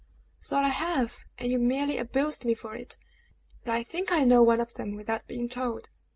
"So 0.39 0.57
I 0.57 0.69
have, 0.69 1.25
and 1.37 1.51
you 1.51 1.59
merely 1.59 1.99
abused 1.99 2.43
me 2.43 2.55
for 2.55 2.73
it. 2.73 2.97
But 3.63 3.75
I 3.75 3.83
think 3.83 4.11
I 4.11 4.23
know 4.25 4.41
one 4.41 4.59
of 4.59 4.73
them 4.73 4.95
without 4.95 5.27
being 5.27 5.47
told. 5.47 5.89